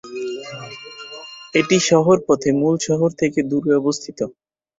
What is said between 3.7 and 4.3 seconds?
অবস্থিত।